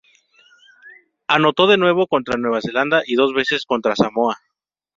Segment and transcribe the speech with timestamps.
[1.27, 4.39] Anotó de nuevo contra Nueva Zelanda, y dos veces contra Samoa.